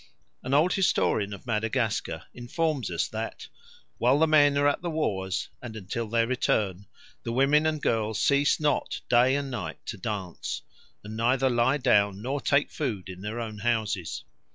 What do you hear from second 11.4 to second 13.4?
lie down nor take food in their